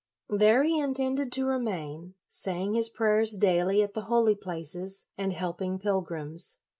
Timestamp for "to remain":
1.33-2.15